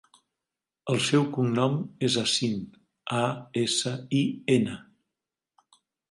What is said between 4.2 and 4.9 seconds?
i, ena.